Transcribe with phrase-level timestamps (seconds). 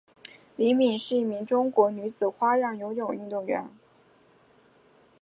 [0.55, 3.69] 李敏是一名中国女子花样游泳运动员。